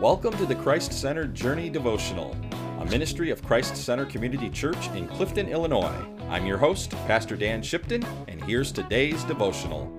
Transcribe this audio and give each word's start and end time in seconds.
Welcome 0.00 0.36
to 0.36 0.44
the 0.44 0.54
Christ 0.54 0.92
Centered 0.92 1.34
Journey 1.34 1.70
Devotional, 1.70 2.36
a 2.80 2.84
ministry 2.84 3.30
of 3.30 3.42
Christ 3.42 3.74
Center 3.78 4.04
Community 4.04 4.50
Church 4.50 4.90
in 4.90 5.08
Clifton, 5.08 5.48
Illinois. 5.48 5.96
I'm 6.28 6.44
your 6.44 6.58
host, 6.58 6.90
Pastor 7.06 7.34
Dan 7.34 7.62
Shipton, 7.62 8.04
and 8.28 8.44
here's 8.44 8.70
today's 8.70 9.24
devotional. 9.24 9.90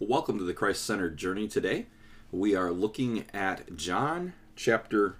Welcome 0.00 0.38
to 0.38 0.44
the 0.44 0.52
Christ 0.52 0.84
Centered 0.84 1.16
Journey 1.16 1.46
today. 1.46 1.86
We 2.32 2.56
are 2.56 2.72
looking 2.72 3.26
at 3.32 3.76
John 3.76 4.32
chapter 4.56 5.14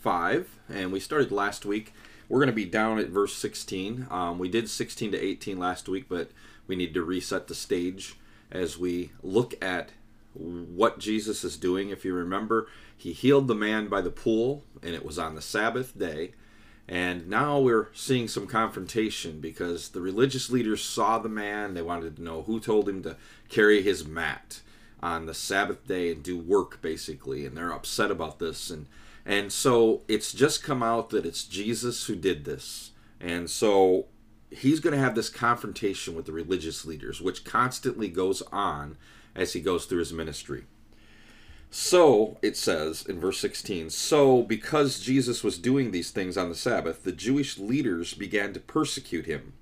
5, 0.00 0.58
and 0.68 0.90
we 0.90 0.98
started 0.98 1.30
last 1.30 1.64
week. 1.64 1.92
We're 2.28 2.40
going 2.40 2.48
to 2.48 2.52
be 2.52 2.64
down 2.64 2.98
at 2.98 3.10
verse 3.10 3.36
16. 3.36 4.08
Um, 4.10 4.40
we 4.40 4.48
did 4.48 4.68
16 4.68 5.12
to 5.12 5.24
18 5.24 5.60
last 5.60 5.88
week, 5.88 6.06
but 6.08 6.32
we 6.66 6.74
need 6.74 6.92
to 6.94 7.04
reset 7.04 7.46
the 7.46 7.54
stage 7.54 8.16
as 8.50 8.78
we 8.78 9.12
look 9.22 9.54
at 9.62 9.92
what 10.34 10.98
Jesus 10.98 11.44
is 11.44 11.56
doing. 11.56 11.90
If 11.90 12.04
you 12.04 12.14
remember, 12.14 12.68
he 12.96 13.12
healed 13.12 13.48
the 13.48 13.54
man 13.54 13.88
by 13.88 14.00
the 14.00 14.10
pool, 14.10 14.64
and 14.82 14.94
it 14.94 15.04
was 15.04 15.18
on 15.18 15.34
the 15.34 15.42
Sabbath 15.42 15.98
day. 15.98 16.32
And 16.88 17.28
now 17.28 17.58
we're 17.58 17.88
seeing 17.92 18.28
some 18.28 18.46
confrontation 18.46 19.40
because 19.40 19.90
the 19.90 20.00
religious 20.00 20.48
leaders 20.48 20.82
saw 20.82 21.18
the 21.18 21.28
man. 21.28 21.74
They 21.74 21.82
wanted 21.82 22.16
to 22.16 22.22
know 22.22 22.42
who 22.42 22.60
told 22.60 22.88
him 22.88 23.02
to 23.02 23.16
carry 23.50 23.82
his 23.82 24.06
mat 24.06 24.62
on 25.02 25.26
the 25.26 25.34
Sabbath 25.34 25.86
day 25.86 26.10
and 26.10 26.22
do 26.22 26.38
work, 26.38 26.80
basically. 26.80 27.44
And 27.44 27.56
they're 27.56 27.72
upset 27.72 28.10
about 28.10 28.38
this. 28.38 28.70
And, 28.70 28.86
and 29.26 29.52
so 29.52 30.02
it's 30.08 30.32
just 30.32 30.62
come 30.62 30.82
out 30.82 31.10
that 31.10 31.26
it's 31.26 31.44
Jesus 31.44 32.06
who 32.06 32.16
did 32.16 32.46
this. 32.46 32.92
And 33.20 33.50
so 33.50 34.06
he's 34.50 34.80
going 34.80 34.94
to 34.94 35.02
have 35.02 35.14
this 35.14 35.28
confrontation 35.28 36.14
with 36.14 36.26
the 36.26 36.32
religious 36.32 36.84
leaders, 36.84 37.20
which 37.20 37.44
constantly 37.44 38.08
goes 38.08 38.42
on 38.52 38.96
as 39.34 39.52
he 39.52 39.60
goes 39.60 39.84
through 39.84 40.00
his 40.00 40.12
ministry. 40.12 40.64
So, 41.70 42.38
it 42.40 42.56
says 42.56 43.04
in 43.04 43.20
verse 43.20 43.38
16, 43.40 43.90
so 43.90 44.42
because 44.42 45.00
Jesus 45.00 45.44
was 45.44 45.58
doing 45.58 45.90
these 45.90 46.10
things 46.10 46.38
on 46.38 46.48
the 46.48 46.54
Sabbath, 46.54 47.04
the 47.04 47.12
Jewish 47.12 47.58
leaders 47.58 48.14
began 48.14 48.54
to 48.54 48.60
persecute 48.60 49.26
him. 49.26 49.52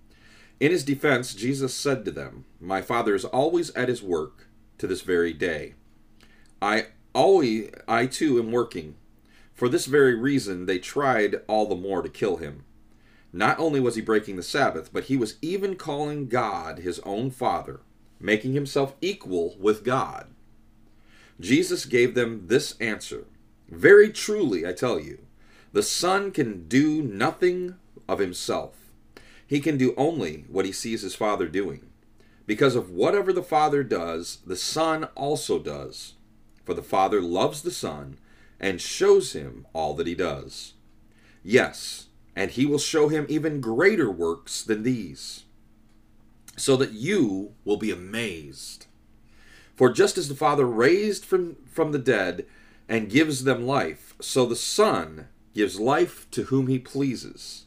In 0.60 0.70
his 0.70 0.84
defense, 0.84 1.34
Jesus 1.34 1.74
said 1.74 2.04
to 2.04 2.10
them, 2.12 2.44
My 2.60 2.80
Father 2.80 3.14
is 3.14 3.24
always 3.24 3.70
at 3.70 3.88
his 3.88 4.02
work 4.02 4.46
to 4.78 4.86
this 4.86 5.02
very 5.02 5.32
day. 5.32 5.74
I 6.62 6.86
always 7.14 7.70
I 7.88 8.06
too 8.06 8.38
am 8.38 8.52
working. 8.52 8.94
For 9.52 9.68
this 9.68 9.86
very 9.86 10.14
reason 10.14 10.66
they 10.66 10.78
tried 10.78 11.36
all 11.46 11.66
the 11.66 11.74
more 11.74 12.02
to 12.02 12.08
kill 12.08 12.36
him. 12.36 12.64
Not 13.32 13.58
only 13.58 13.80
was 13.80 13.96
he 13.96 14.00
breaking 14.00 14.36
the 14.36 14.42
Sabbath, 14.42 14.90
but 14.92 15.04
he 15.04 15.16
was 15.16 15.36
even 15.42 15.76
calling 15.76 16.28
God 16.28 16.78
his 16.78 17.00
own 17.00 17.30
Father, 17.30 17.80
making 18.20 18.54
himself 18.54 18.94
equal 19.00 19.56
with 19.58 19.84
God. 19.84 20.28
Jesus 21.38 21.84
gave 21.84 22.14
them 22.14 22.46
this 22.46 22.76
answer 22.80 23.24
Very 23.68 24.10
truly, 24.10 24.66
I 24.66 24.72
tell 24.72 24.98
you, 24.98 25.18
the 25.72 25.82
Son 25.82 26.30
can 26.30 26.66
do 26.68 27.02
nothing 27.02 27.74
of 28.08 28.18
himself. 28.18 28.74
He 29.46 29.60
can 29.60 29.76
do 29.76 29.94
only 29.96 30.44
what 30.48 30.64
he 30.64 30.72
sees 30.72 31.02
his 31.02 31.14
Father 31.14 31.46
doing. 31.46 31.86
Because 32.46 32.74
of 32.74 32.90
whatever 32.90 33.32
the 33.32 33.42
Father 33.42 33.82
does, 33.82 34.38
the 34.46 34.56
Son 34.56 35.04
also 35.14 35.58
does. 35.58 36.14
For 36.64 36.74
the 36.74 36.82
Father 36.82 37.20
loves 37.20 37.62
the 37.62 37.70
Son 37.70 38.18
and 38.58 38.80
shows 38.80 39.32
him 39.34 39.66
all 39.72 39.94
that 39.94 40.06
he 40.06 40.14
does. 40.14 40.74
Yes, 41.44 42.05
and 42.36 42.50
he 42.50 42.66
will 42.66 42.78
show 42.78 43.08
him 43.08 43.24
even 43.28 43.62
greater 43.62 44.10
works 44.10 44.62
than 44.62 44.82
these, 44.82 45.44
so 46.56 46.76
that 46.76 46.92
you 46.92 47.54
will 47.64 47.78
be 47.78 47.90
amazed. 47.90 48.86
For 49.74 49.90
just 49.90 50.18
as 50.18 50.28
the 50.28 50.34
Father 50.34 50.66
raised 50.66 51.24
from, 51.24 51.56
from 51.66 51.92
the 51.92 51.98
dead 51.98 52.46
and 52.88 53.10
gives 53.10 53.44
them 53.44 53.66
life, 53.66 54.14
so 54.20 54.44
the 54.44 54.54
Son 54.54 55.28
gives 55.54 55.80
life 55.80 56.30
to 56.30 56.44
whom 56.44 56.66
he 56.66 56.78
pleases. 56.78 57.64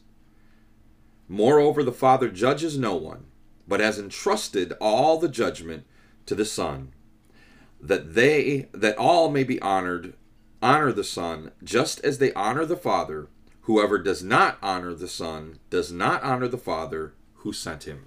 Moreover, 1.28 1.82
the 1.82 1.92
Father 1.92 2.28
judges 2.28 2.78
no 2.78 2.94
one, 2.94 3.26
but 3.66 3.80
has 3.80 3.98
entrusted 3.98 4.72
all 4.80 5.18
the 5.18 5.28
judgment 5.28 5.84
to 6.26 6.34
the 6.34 6.44
Son, 6.44 6.92
that 7.80 8.14
they 8.14 8.68
that 8.72 8.96
all 8.96 9.30
may 9.30 9.42
be 9.44 9.60
honored 9.60 10.14
honor 10.62 10.92
the 10.92 11.04
Son, 11.04 11.52
just 11.62 12.00
as 12.04 12.18
they 12.18 12.32
honor 12.34 12.64
the 12.64 12.76
Father. 12.76 13.28
Whoever 13.70 13.98
does 13.98 14.20
not 14.20 14.58
honor 14.64 14.94
the 14.94 15.06
Son 15.06 15.60
does 15.70 15.92
not 15.92 16.24
honor 16.24 16.48
the 16.48 16.58
Father 16.58 17.12
who 17.34 17.52
sent 17.52 17.84
him. 17.84 18.06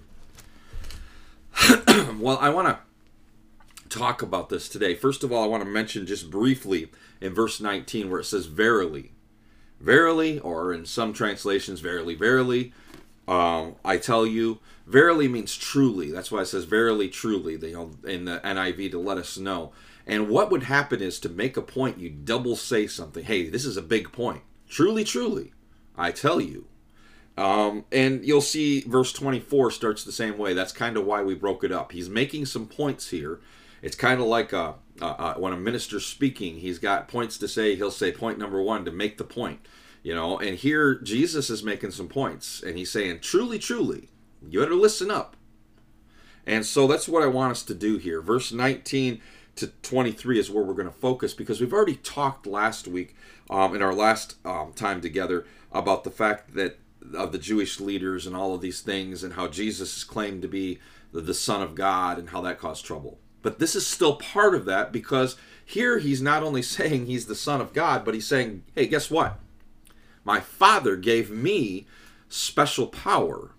well, 2.20 2.36
I 2.38 2.50
want 2.50 2.68
to 2.68 3.88
talk 3.88 4.20
about 4.20 4.50
this 4.50 4.68
today. 4.68 4.94
First 4.94 5.24
of 5.24 5.32
all, 5.32 5.42
I 5.42 5.46
want 5.46 5.62
to 5.62 5.68
mention 5.70 6.04
just 6.04 6.30
briefly 6.30 6.90
in 7.18 7.32
verse 7.32 7.62
19 7.62 8.10
where 8.10 8.20
it 8.20 8.24
says, 8.24 8.44
Verily. 8.44 9.12
Verily, 9.80 10.38
or 10.38 10.70
in 10.70 10.84
some 10.84 11.14
translations, 11.14 11.80
verily, 11.80 12.14
verily, 12.14 12.74
um, 13.26 13.76
I 13.82 13.96
tell 13.96 14.26
you. 14.26 14.58
Verily 14.86 15.28
means 15.28 15.56
truly. 15.56 16.10
That's 16.10 16.30
why 16.30 16.42
it 16.42 16.46
says 16.46 16.64
verily, 16.64 17.08
truly 17.08 17.56
know, 17.56 17.92
in 18.06 18.26
the 18.26 18.38
NIV 18.44 18.90
to 18.90 18.98
let 18.98 19.16
us 19.16 19.38
know. 19.38 19.72
And 20.06 20.28
what 20.28 20.50
would 20.50 20.64
happen 20.64 21.00
is 21.00 21.18
to 21.20 21.30
make 21.30 21.56
a 21.56 21.62
point, 21.62 21.96
you 21.96 22.10
double 22.10 22.54
say 22.54 22.86
something. 22.86 23.24
Hey, 23.24 23.48
this 23.48 23.64
is 23.64 23.78
a 23.78 23.82
big 23.82 24.12
point. 24.12 24.42
Truly, 24.68 25.04
truly, 25.04 25.53
I 25.96 26.10
tell 26.10 26.40
you. 26.40 26.66
Um, 27.36 27.84
and 27.90 28.24
you'll 28.24 28.40
see 28.40 28.82
verse 28.82 29.12
24 29.12 29.72
starts 29.72 30.04
the 30.04 30.12
same 30.12 30.38
way. 30.38 30.54
That's 30.54 30.72
kind 30.72 30.96
of 30.96 31.04
why 31.04 31.22
we 31.22 31.34
broke 31.34 31.64
it 31.64 31.72
up. 31.72 31.92
He's 31.92 32.08
making 32.08 32.46
some 32.46 32.66
points 32.66 33.10
here. 33.10 33.40
It's 33.82 33.96
kind 33.96 34.20
of 34.20 34.26
like 34.26 34.52
a, 34.52 34.76
when 35.36 35.52
a 35.52 35.56
minister's 35.56 36.06
speaking, 36.06 36.56
he's 36.56 36.78
got 36.78 37.08
points 37.08 37.36
to 37.38 37.48
say. 37.48 37.74
He'll 37.74 37.90
say 37.90 38.12
point 38.12 38.38
number 38.38 38.62
one 38.62 38.84
to 38.84 38.90
make 38.92 39.18
the 39.18 39.24
point, 39.24 39.66
you 40.02 40.14
know. 40.14 40.38
And 40.38 40.56
here 40.56 40.94
Jesus 40.94 41.50
is 41.50 41.62
making 41.62 41.90
some 41.90 42.08
points, 42.08 42.62
and 42.62 42.78
he's 42.78 42.90
saying, 42.90 43.20
"Truly, 43.20 43.58
truly, 43.58 44.08
you 44.48 44.60
better 44.60 44.74
listen 44.74 45.10
up." 45.10 45.36
And 46.46 46.64
so 46.64 46.86
that's 46.86 47.08
what 47.08 47.22
I 47.22 47.26
want 47.26 47.50
us 47.52 47.62
to 47.64 47.74
do 47.74 47.98
here. 47.98 48.22
Verse 48.22 48.52
19 48.52 49.20
to 49.56 49.68
23 49.68 50.38
is 50.38 50.50
where 50.50 50.64
we're 50.64 50.74
going 50.74 50.88
to 50.88 50.94
focus 50.94 51.34
because 51.34 51.60
we've 51.60 51.72
already 51.72 51.96
talked 51.96 52.46
last 52.46 52.88
week 52.88 53.14
um, 53.50 53.74
in 53.74 53.82
our 53.82 53.94
last 53.94 54.36
um, 54.44 54.72
time 54.72 55.00
together 55.00 55.46
about 55.72 56.04
the 56.04 56.10
fact 56.10 56.54
that 56.54 56.78
of 57.12 57.32
the 57.32 57.38
Jewish 57.38 57.80
leaders 57.80 58.26
and 58.26 58.34
all 58.34 58.54
of 58.54 58.60
these 58.60 58.80
things 58.80 59.22
and 59.22 59.34
how 59.34 59.46
Jesus 59.46 59.96
is 59.96 60.04
claimed 60.04 60.42
to 60.42 60.48
be 60.48 60.78
the, 61.12 61.20
the 61.20 61.34
Son 61.34 61.62
of 61.62 61.74
God 61.74 62.18
and 62.18 62.30
how 62.30 62.40
that 62.42 62.58
caused 62.58 62.84
trouble. 62.84 63.18
But 63.42 63.58
this 63.58 63.76
is 63.76 63.86
still 63.86 64.16
part 64.16 64.54
of 64.54 64.64
that 64.64 64.90
because 64.90 65.36
here 65.64 65.98
he's 65.98 66.22
not 66.22 66.42
only 66.42 66.62
saying 66.62 67.06
he's 67.06 67.26
the 67.26 67.34
Son 67.34 67.60
of 67.60 67.72
God, 67.72 68.04
but 68.04 68.14
he's 68.14 68.26
saying, 68.26 68.64
hey, 68.74 68.86
guess 68.86 69.10
what? 69.10 69.38
My 70.24 70.40
Father 70.40 70.96
gave 70.96 71.30
me 71.30 71.86
special 72.28 72.86
power 72.86 73.53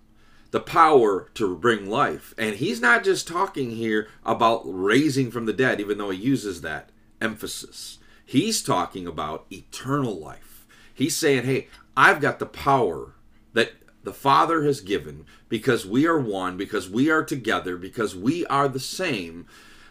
the 0.56 0.60
power 0.60 1.28
to 1.34 1.54
bring 1.54 1.86
life. 1.86 2.34
And 2.38 2.56
he's 2.56 2.80
not 2.80 3.04
just 3.04 3.28
talking 3.28 3.72
here 3.72 4.08
about 4.24 4.62
raising 4.64 5.30
from 5.30 5.44
the 5.44 5.52
dead, 5.52 5.82
even 5.82 5.98
though 5.98 6.08
he 6.08 6.18
uses 6.18 6.62
that 6.62 6.88
emphasis. 7.20 7.98
He's 8.24 8.62
talking 8.62 9.06
about 9.06 9.44
eternal 9.52 10.18
life. 10.18 10.66
He's 10.94 11.14
saying, 11.14 11.44
hey, 11.44 11.68
I've 11.94 12.22
got 12.22 12.38
the 12.38 12.46
power 12.46 13.16
that 13.52 13.72
the 14.02 14.14
Father 14.14 14.64
has 14.64 14.80
given 14.80 15.26
because 15.50 15.84
we 15.84 16.06
are 16.06 16.18
one, 16.18 16.56
because 16.56 16.88
we 16.88 17.10
are 17.10 17.22
together, 17.22 17.76
because 17.76 18.16
we 18.16 18.46
are 18.46 18.66
the 18.66 18.80
same. 18.80 19.46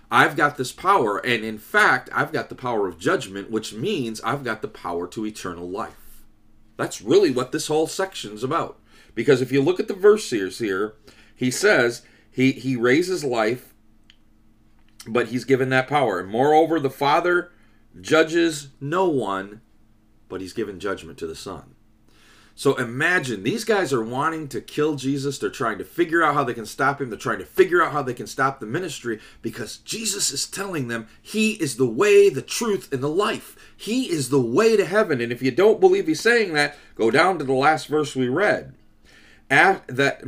I've 0.09 0.35
got 0.35 0.57
this 0.57 0.71
power, 0.71 1.19
and 1.19 1.43
in 1.43 1.59
fact, 1.59 2.09
I've 2.11 2.33
got 2.33 2.49
the 2.49 2.55
power 2.55 2.87
of 2.87 2.97
judgment, 2.97 3.51
which 3.51 3.71
means 3.71 4.19
I've 4.21 4.43
got 4.43 4.63
the 4.63 4.67
power 4.67 5.05
to 5.09 5.27
eternal 5.27 5.69
life. 5.69 6.23
That's 6.75 7.03
really 7.03 7.29
what 7.29 7.51
this 7.51 7.67
whole 7.67 7.85
section's 7.85 8.43
about. 8.43 8.79
Because 9.15 9.41
if 9.41 9.51
you 9.51 9.61
look 9.61 9.79
at 9.79 9.87
the 9.87 9.93
verses 9.93 10.59
here, 10.59 10.93
he 11.35 11.50
says 11.50 12.03
he, 12.29 12.51
he 12.51 12.75
raises 12.75 13.23
life, 13.23 13.73
but 15.07 15.27
he's 15.27 15.45
given 15.45 15.69
that 15.69 15.88
power. 15.88 16.19
And 16.19 16.29
moreover, 16.29 16.79
the 16.79 16.89
Father 16.89 17.51
judges 18.00 18.69
no 18.81 19.07
one, 19.07 19.62
but 20.27 20.41
he's 20.41 20.53
given 20.53 20.79
judgment 20.79 21.17
to 21.19 21.27
the 21.27 21.35
Son. 21.35 21.75
So 22.57 22.75
imagine 22.75 23.44
these 23.44 23.65
guys 23.65 23.91
are 23.91 24.03
wanting 24.03 24.47
to 24.50 24.62
kill 24.62 24.95
Jesus. 24.95 25.38
They're 25.38 25.50
trying 25.50 25.77
to 25.77 25.83
figure 25.83 26.23
out 26.23 26.35
how 26.35 26.45
they 26.45 26.53
can 26.53 26.65
stop 26.65 27.01
him. 27.01 27.09
They're 27.09 27.19
trying 27.19 27.39
to 27.39 27.45
figure 27.45 27.83
out 27.83 27.91
how 27.91 28.01
they 28.01 28.13
can 28.13 28.27
stop 28.27 28.59
the 28.61 28.65
ministry 28.65 29.19
because 29.41 29.77
Jesus 29.79 30.31
is 30.31 30.47
telling 30.47 30.88
them 30.88 31.07
he 31.21 31.53
is 31.53 31.75
the 31.75 31.85
way, 31.85 32.29
the 32.29 32.41
truth, 32.41 32.94
and 32.94 33.03
the 33.03 33.09
life. 33.09 33.73
He 33.75 34.09
is 34.09 34.29
the 34.29 34.39
way 34.39 34.77
to 34.77 34.85
heaven. 34.85 35.19
And 35.19 35.33
if 35.33 35.41
you 35.41 35.51
don't 35.51 35.81
believe 35.81 36.07
he's 36.07 36.21
saying 36.21 36.53
that, 36.53 36.77
go 36.95 37.11
down 37.11 37.38
to 37.39 37.44
the 37.44 37.51
last 37.51 37.88
verse 37.88 38.15
we 38.15 38.29
read 38.29 38.73
that 39.50 40.24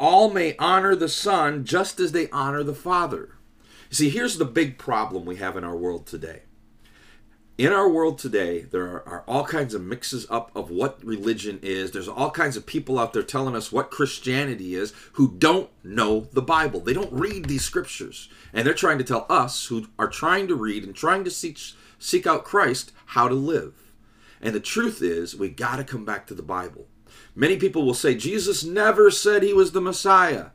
all 0.00 0.30
may 0.30 0.56
honor 0.58 0.94
the 0.94 1.08
Son 1.08 1.64
just 1.64 2.00
as 2.00 2.12
they 2.12 2.30
honor 2.30 2.62
the 2.62 2.74
Father. 2.74 3.36
See, 3.90 4.10
here's 4.10 4.38
the 4.38 4.44
big 4.44 4.78
problem 4.78 5.24
we 5.24 5.36
have 5.36 5.56
in 5.56 5.64
our 5.64 5.76
world 5.76 6.06
today. 6.06 6.42
in 7.58 7.72
our 7.72 7.88
world 7.88 8.18
today, 8.18 8.60
there 8.60 8.84
are, 8.84 9.08
are, 9.08 9.24
all 9.26 9.42
kinds 9.44 9.72
of 9.72 9.82
mixes 9.82 10.26
up 10.28 10.50
of 10.54 10.68
what 10.68 11.02
religion 11.02 11.58
is. 11.62 11.90
There's 11.90 12.08
all 12.08 12.30
kinds 12.30 12.54
of 12.58 12.66
people 12.66 12.98
out 12.98 13.14
there 13.14 13.22
telling 13.22 13.56
us 13.56 13.72
what 13.72 13.90
Christianity 13.90 14.74
is 14.74 14.92
who 15.12 15.32
don't 15.38 15.70
know 15.82 16.28
the 16.32 16.42
Bible. 16.42 16.80
They 16.80 16.92
don't 16.92 17.12
read 17.12 17.46
these 17.46 17.64
scriptures. 17.64 18.28
And 18.52 18.66
they're 18.66 18.74
trying 18.74 18.98
to 18.98 19.04
tell 19.04 19.24
us 19.30 19.66
who 19.66 19.86
are 19.98 20.08
trying 20.08 20.48
to 20.48 20.54
read 20.54 20.84
and 20.84 20.94
trying 20.94 21.24
to 21.24 21.30
seek, 21.30 21.58
seek 21.98 22.26
out 22.26 22.44
Christ 22.44 22.92
how 23.06 23.26
to 23.28 23.34
live. 23.34 23.90
And 24.42 24.54
the 24.54 24.60
truth 24.60 25.00
is, 25.00 25.34
we 25.34 25.48
got 25.48 25.76
to 25.76 25.84
come 25.84 26.04
back 26.04 26.26
to 26.26 26.34
the 26.34 26.42
Bible. 26.42 26.88
Many 27.34 27.56
people 27.56 27.84
will 27.84 27.94
say 27.94 28.14
Jesus 28.14 28.64
never 28.64 29.10
said 29.10 29.42
he 29.42 29.52
was 29.52 29.72
the 29.72 29.80
Messiah. 29.80 30.46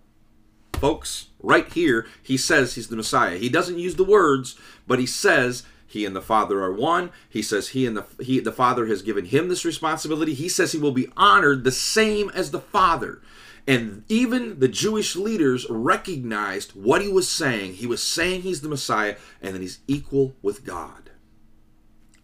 Folks, 0.73 1.27
right 1.39 1.71
here, 1.71 2.07
he 2.23 2.37
says 2.37 2.73
he's 2.73 2.87
the 2.87 2.95
Messiah. 2.95 3.37
He 3.37 3.49
doesn't 3.49 3.77
use 3.77 3.95
the 3.95 4.03
words, 4.03 4.55
but 4.87 4.97
he 4.97 5.05
says 5.05 5.63
he 5.91 6.05
and 6.05 6.15
the 6.15 6.21
father 6.21 6.63
are 6.63 6.73
one. 6.73 7.11
He 7.29 7.41
says 7.41 7.69
he 7.69 7.85
and 7.85 7.97
the 7.97 8.05
he 8.23 8.39
the 8.39 8.51
father 8.51 8.87
has 8.87 9.01
given 9.01 9.25
him 9.25 9.49
this 9.49 9.65
responsibility. 9.65 10.33
He 10.33 10.49
says 10.49 10.71
he 10.71 10.79
will 10.79 10.91
be 10.91 11.11
honored 11.17 11.63
the 11.63 11.71
same 11.71 12.29
as 12.29 12.51
the 12.51 12.61
father. 12.61 13.21
And 13.67 14.03
even 14.09 14.59
the 14.59 14.67
jewish 14.67 15.15
leaders 15.15 15.67
recognized 15.69 16.71
what 16.71 17.01
he 17.01 17.09
was 17.09 17.29
saying. 17.29 17.75
He 17.75 17.85
was 17.85 18.01
saying 18.01 18.41
he's 18.41 18.61
the 18.61 18.69
messiah 18.69 19.17
and 19.41 19.53
that 19.53 19.61
he's 19.61 19.79
equal 19.87 20.33
with 20.41 20.65
god. 20.65 21.11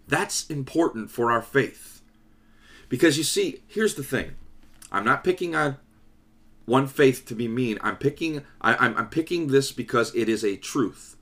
That's 0.08 0.48
important 0.48 1.12
for 1.12 1.32
our 1.32 1.42
faith 1.42 1.97
because 2.90 3.18
you 3.18 3.24
see 3.24 3.64
here's 3.68 3.96
the 3.96 4.04
thing. 4.04 4.36
I'm 4.92 5.06
not 5.06 5.24
picking 5.24 5.56
on 5.56 5.78
one 6.66 6.88
faith 6.88 7.26
to 7.26 7.36
be 7.36 7.48
mean. 7.48 7.78
I'm 7.82 7.98
picking 7.98 8.44
I, 8.62 8.76
I'm, 8.76 8.96
I'm 8.98 9.10
picking 9.10 9.48
this 9.48 9.72
because 9.72 10.14
it 10.16 10.30
is 10.30 10.44
a 10.44 10.58
truth. 10.58 11.16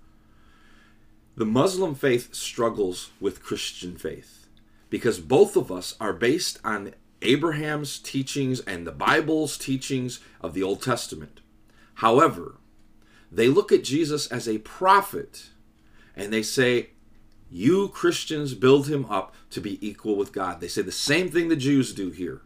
The 1.35 1.45
Muslim 1.45 1.95
faith 1.95 2.33
struggles 2.33 3.11
with 3.19 3.43
Christian 3.43 3.97
faith 3.97 4.47
because 4.89 5.19
both 5.19 5.55
of 5.57 5.71
us 5.71 5.95
are 5.99 6.13
based 6.13 6.59
on 6.63 6.93
Abraham's 7.21 7.99
teachings 7.99 8.59
and 8.61 8.85
the 8.85 8.91
Bible's 8.91 9.57
teachings 9.57 10.19
of 10.41 10.53
the 10.53 10.63
Old 10.63 10.81
Testament. 10.81 11.41
However, 11.95 12.55
they 13.31 13.47
look 13.47 13.71
at 13.71 13.83
Jesus 13.83 14.27
as 14.27 14.47
a 14.47 14.59
prophet 14.59 15.49
and 16.15 16.31
they 16.31 16.43
say, 16.43 16.91
You 17.49 17.89
Christians 17.89 18.53
build 18.53 18.87
him 18.87 19.05
up 19.05 19.33
to 19.51 19.61
be 19.61 19.85
equal 19.85 20.15
with 20.15 20.31
God. 20.31 20.59
They 20.59 20.67
say 20.67 20.81
the 20.81 20.91
same 20.91 21.29
thing 21.29 21.47
the 21.47 21.55
Jews 21.55 21.93
do 21.93 22.09
here. 22.09 22.41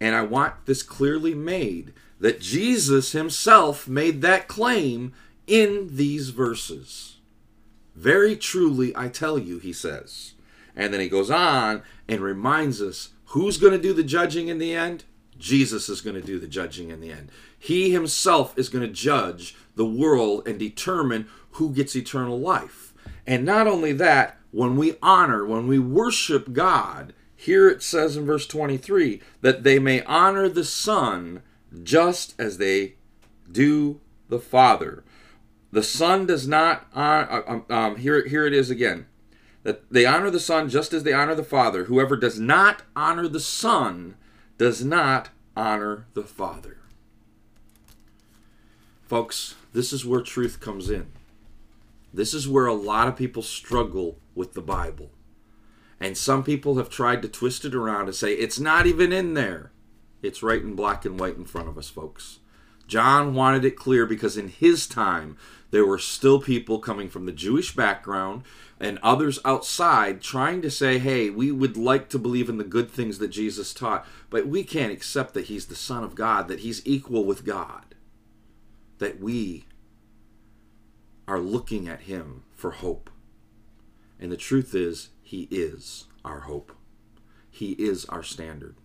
And 0.00 0.14
I 0.14 0.22
want 0.22 0.66
this 0.66 0.82
clearly 0.82 1.34
made 1.34 1.92
that 2.20 2.40
Jesus 2.40 3.12
himself 3.12 3.88
made 3.88 4.22
that 4.22 4.48
claim 4.48 5.12
in 5.46 5.96
these 5.96 6.30
verses. 6.30 7.16
Very 7.94 8.36
truly, 8.36 8.96
I 8.96 9.08
tell 9.08 9.38
you, 9.38 9.58
he 9.58 9.72
says. 9.72 10.34
And 10.76 10.92
then 10.92 11.00
he 11.00 11.08
goes 11.08 11.30
on 11.30 11.82
and 12.08 12.20
reminds 12.20 12.80
us 12.80 13.10
who's 13.26 13.58
going 13.58 13.72
to 13.72 13.82
do 13.82 13.92
the 13.92 14.04
judging 14.04 14.48
in 14.48 14.58
the 14.58 14.74
end? 14.74 15.04
Jesus 15.36 15.88
is 15.88 16.00
going 16.00 16.14
to 16.14 16.22
do 16.22 16.38
the 16.38 16.46
judging 16.46 16.90
in 16.90 17.00
the 17.00 17.10
end. 17.10 17.30
He 17.58 17.90
himself 17.90 18.56
is 18.58 18.68
going 18.68 18.86
to 18.86 18.92
judge 18.92 19.56
the 19.74 19.86
world 19.86 20.46
and 20.46 20.58
determine 20.58 21.28
who 21.52 21.70
gets 21.70 21.96
eternal 21.96 22.38
life. 22.38 22.87
And 23.26 23.44
not 23.44 23.66
only 23.66 23.92
that, 23.92 24.38
when 24.50 24.76
we 24.76 24.96
honor, 25.02 25.44
when 25.44 25.66
we 25.66 25.78
worship 25.78 26.52
God, 26.52 27.12
here 27.36 27.68
it 27.68 27.82
says 27.82 28.16
in 28.16 28.26
verse 28.26 28.46
23 28.46 29.20
that 29.42 29.62
they 29.62 29.78
may 29.78 30.02
honor 30.02 30.48
the 30.48 30.64
Son 30.64 31.42
just 31.82 32.34
as 32.40 32.58
they 32.58 32.94
do 33.50 34.00
the 34.28 34.40
Father. 34.40 35.04
The 35.70 35.82
Son 35.82 36.26
does 36.26 36.48
not 36.48 36.86
honor, 36.94 37.30
uh, 37.30 37.42
um, 37.46 37.64
um, 37.68 37.96
here, 37.96 38.26
here 38.26 38.46
it 38.46 38.54
is 38.54 38.70
again. 38.70 39.06
That 39.62 39.90
they 39.90 40.06
honor 40.06 40.30
the 40.30 40.40
Son 40.40 40.68
just 40.68 40.92
as 40.92 41.02
they 41.02 41.12
honor 41.12 41.34
the 41.34 41.44
Father. 41.44 41.84
Whoever 41.84 42.16
does 42.16 42.40
not 42.40 42.82
honor 42.96 43.28
the 43.28 43.40
Son 43.40 44.16
does 44.56 44.84
not 44.84 45.28
honor 45.56 46.06
the 46.14 46.22
Father. 46.22 46.78
Folks, 49.06 49.54
this 49.72 49.92
is 49.92 50.04
where 50.04 50.20
truth 50.20 50.60
comes 50.60 50.90
in. 50.90 51.06
This 52.12 52.34
is 52.34 52.48
where 52.48 52.66
a 52.66 52.74
lot 52.74 53.08
of 53.08 53.16
people 53.16 53.42
struggle 53.42 54.18
with 54.34 54.54
the 54.54 54.62
Bible. 54.62 55.10
And 56.00 56.16
some 56.16 56.44
people 56.44 56.76
have 56.76 56.88
tried 56.88 57.22
to 57.22 57.28
twist 57.28 57.64
it 57.64 57.74
around 57.74 58.06
and 58.06 58.14
say 58.14 58.32
it's 58.32 58.60
not 58.60 58.86
even 58.86 59.12
in 59.12 59.34
there. 59.34 59.72
It's 60.22 60.42
right 60.42 60.62
in 60.62 60.74
black 60.74 61.04
and 61.04 61.18
white 61.18 61.36
in 61.36 61.44
front 61.44 61.68
of 61.68 61.76
us, 61.78 61.88
folks. 61.88 62.38
John 62.86 63.34
wanted 63.34 63.64
it 63.64 63.76
clear 63.76 64.06
because 64.06 64.36
in 64.36 64.48
his 64.48 64.86
time, 64.86 65.36
there 65.70 65.84
were 65.84 65.98
still 65.98 66.40
people 66.40 66.78
coming 66.78 67.08
from 67.08 67.26
the 67.26 67.32
Jewish 67.32 67.76
background 67.76 68.42
and 68.80 68.98
others 69.02 69.38
outside 69.44 70.22
trying 70.22 70.62
to 70.62 70.70
say, 70.70 70.98
hey, 70.98 71.28
we 71.28 71.52
would 71.52 71.76
like 71.76 72.08
to 72.08 72.18
believe 72.18 72.48
in 72.48 72.56
the 72.56 72.64
good 72.64 72.90
things 72.90 73.18
that 73.18 73.28
Jesus 73.28 73.74
taught, 73.74 74.06
but 74.30 74.46
we 74.46 74.64
can't 74.64 74.92
accept 74.92 75.34
that 75.34 75.46
he's 75.46 75.66
the 75.66 75.74
Son 75.74 76.02
of 76.02 76.14
God, 76.14 76.48
that 76.48 76.60
he's 76.60 76.86
equal 76.86 77.24
with 77.24 77.44
God, 77.44 77.94
that 78.98 79.20
we 79.20 79.66
are 81.28 81.38
looking 81.38 81.86
at 81.86 82.00
him 82.02 82.42
for 82.54 82.72
hope. 82.72 83.10
And 84.18 84.32
the 84.32 84.36
truth 84.36 84.74
is, 84.74 85.10
he 85.22 85.46
is 85.50 86.06
our 86.24 86.40
hope, 86.40 86.72
he 87.50 87.72
is 87.72 88.04
our 88.06 88.22
standard. 88.22 88.76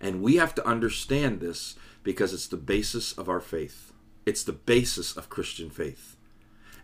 And 0.00 0.20
we 0.20 0.36
have 0.36 0.54
to 0.56 0.66
understand 0.66 1.40
this 1.40 1.76
because 2.02 2.34
it's 2.34 2.48
the 2.48 2.58
basis 2.58 3.12
of 3.12 3.28
our 3.28 3.40
faith. 3.40 3.92
It's 4.26 4.42
the 4.42 4.52
basis 4.52 5.16
of 5.16 5.30
Christian 5.30 5.70
faith. 5.70 6.16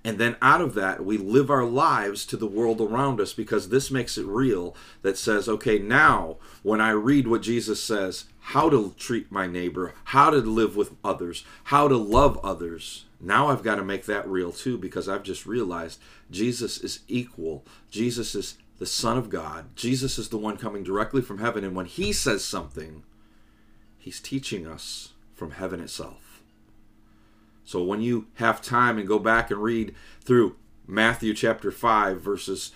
And 0.02 0.16
then 0.18 0.36
out 0.40 0.62
of 0.62 0.72
that, 0.74 1.04
we 1.04 1.18
live 1.18 1.50
our 1.50 1.64
lives 1.64 2.24
to 2.26 2.36
the 2.38 2.46
world 2.46 2.80
around 2.80 3.20
us 3.20 3.34
because 3.34 3.68
this 3.68 3.90
makes 3.90 4.16
it 4.16 4.24
real 4.24 4.74
that 5.02 5.18
says, 5.18 5.48
okay, 5.48 5.78
now 5.78 6.38
when 6.62 6.80
I 6.80 6.90
read 6.90 7.28
what 7.28 7.42
Jesus 7.42 7.84
says, 7.84 8.24
how 8.40 8.70
to 8.70 8.94
treat 8.96 9.30
my 9.30 9.46
neighbor, 9.46 9.94
how 10.04 10.30
to 10.30 10.38
live 10.38 10.74
with 10.74 10.94
others, 11.04 11.44
how 11.64 11.88
to 11.88 11.98
love 11.98 12.40
others, 12.42 13.04
now 13.20 13.48
I've 13.48 13.62
got 13.62 13.76
to 13.76 13.84
make 13.84 14.06
that 14.06 14.26
real 14.28 14.52
too 14.52 14.78
because 14.78 15.08
I've 15.08 15.22
just 15.22 15.46
realized 15.46 16.00
Jesus 16.30 16.78
is 16.78 17.00
equal. 17.06 17.64
Jesus 17.90 18.34
is 18.34 18.56
the 18.78 18.86
Son 18.86 19.18
of 19.18 19.28
God. 19.28 19.76
Jesus 19.76 20.18
is 20.18 20.30
the 20.30 20.38
one 20.38 20.56
coming 20.56 20.82
directly 20.82 21.20
from 21.20 21.38
heaven. 21.38 21.64
And 21.64 21.76
when 21.76 21.86
he 21.86 22.12
says 22.12 22.44
something, 22.44 23.02
he's 23.98 24.20
teaching 24.20 24.66
us 24.66 25.12
from 25.34 25.52
heaven 25.52 25.80
itself. 25.80 26.42
So 27.64 27.84
when 27.84 28.00
you 28.00 28.26
have 28.34 28.62
time 28.62 28.98
and 28.98 29.06
go 29.06 29.18
back 29.18 29.50
and 29.50 29.62
read 29.62 29.94
through 30.24 30.56
Matthew 30.86 31.34
chapter 31.34 31.70
5 31.70 32.20
verses 32.20 32.72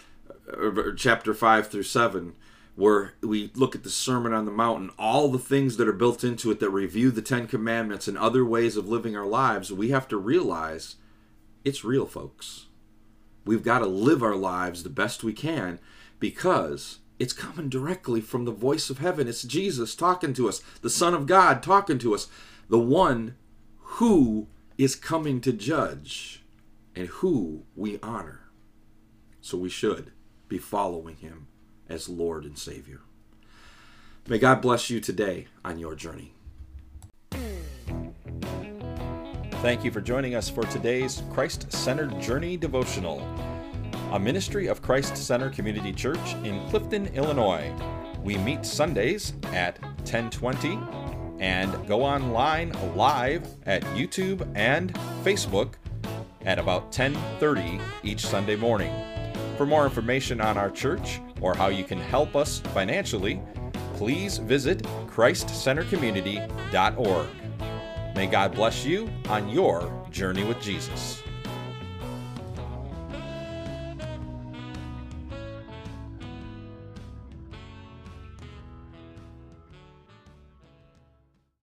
uh, 0.53 0.71
chapter 0.97 1.35
5 1.35 1.69
through 1.69 1.83
7 1.83 2.35
where 2.77 3.15
we 3.21 3.51
look 3.55 3.75
at 3.75 3.85
the 3.85 3.91
Sermon 3.91 4.33
on 4.33 4.47
the 4.47 4.51
Mountain, 4.51 4.91
all 4.99 5.29
the 5.29 5.39
things 5.39 5.77
that 5.77 5.89
are 5.89 5.93
built 5.93 6.25
into 6.25 6.51
it 6.51 6.59
that 6.61 6.71
review 6.71 7.11
the 7.11 7.23
10 7.23 7.47
commandments 7.47 8.09
and 8.09 8.19
other 8.19 8.45
ways 8.45 8.77
of 8.77 8.89
living 8.89 9.17
our 9.17 9.27
lives, 9.27 9.73
we 9.73 9.91
have 9.91 10.09
to 10.09 10.17
realize 10.17 10.97
it's 11.65 11.85
real, 11.85 12.07
folks. 12.07 12.67
We've 13.45 13.63
got 13.63 13.79
to 13.79 13.87
live 13.87 14.23
our 14.23 14.35
lives 14.35 14.83
the 14.83 14.91
best 14.91 15.23
we 15.23 15.33
can 15.33 15.79
because 16.19 16.99
it's 17.19 17.33
coming 17.33 17.69
directly 17.69 18.21
from 18.21 18.45
the 18.45 18.51
voice 18.51 18.91
of 18.91 18.99
heaven. 18.99 19.29
It's 19.29 19.43
Jesus 19.43 19.95
talking 19.95 20.35
to 20.35 20.49
us, 20.49 20.61
the 20.83 20.91
Son 20.91 21.15
of 21.15 21.27
God 21.27 21.63
talking 21.63 21.99
to 21.99 22.15
us, 22.15 22.27
the 22.69 22.79
one 22.79 23.37
who 23.79 24.49
is 24.77 24.97
coming 24.97 25.41
to 25.43 25.53
judge 25.53 26.43
and 26.97 27.07
who 27.09 27.65
we 27.77 28.01
honor. 28.03 28.49
So 29.41 29.59
we 29.59 29.69
should 29.69 30.13
be 30.49 30.59
following 30.59 31.17
him 31.17 31.47
as 31.89 32.09
Lord 32.09 32.45
and 32.45 32.59
Savior. 32.59 33.01
May 34.27 34.39
God 34.39 34.63
bless 34.63 34.89
you 34.89 35.01
today 35.01 35.49
on 35.65 35.79
your 35.79 35.95
journey. 35.95 36.33
Thank 39.61 39.85
you 39.85 39.91
for 39.91 40.01
joining 40.01 40.35
us 40.35 40.49
for 40.49 40.65
today's 40.65 41.23
Christ 41.33 41.73
Centered 41.73 42.21
Journey 42.21 42.57
devotional, 42.57 43.21
a 44.13 44.19
ministry 44.19 44.67
of 44.67 44.83
Christ 44.83 45.17
Center 45.17 45.51
Community 45.51 45.93
Church 45.93 46.35
in 46.45 46.67
Clifton, 46.69 47.07
Illinois. 47.09 47.73
We 48.23 48.37
meet 48.39 48.65
Sundays 48.65 49.33
at 49.53 49.81
1020 50.05 50.79
and 51.39 51.87
go 51.87 52.03
online 52.03 52.73
live 52.95 53.47
at 53.67 53.83
YouTube 53.95 54.47
and 54.55 54.93
Facebook 55.23 55.75
at 56.45 56.59
about 56.59 56.93
10:30 56.93 57.81
each 58.03 58.25
Sunday 58.25 58.57
morning. 58.57 59.14
For 59.57 59.67
more 59.67 59.85
information 59.85 60.41
on 60.41 60.59
our 60.59 60.71
church 60.71 61.21
or 61.41 61.55
how 61.55 61.69
you 61.69 61.85
can 61.85 61.99
help 61.99 62.35
us 62.35 62.59
financially, 62.59 63.41
please 63.95 64.39
visit 64.39 64.83
christcentercommunity.org. 65.07 67.27
May 68.17 68.27
God 68.27 68.53
bless 68.55 68.85
you 68.85 69.09
on 69.29 69.49
your 69.49 70.09
journey 70.11 70.43
with 70.45 70.61
Jesus. 70.61 71.24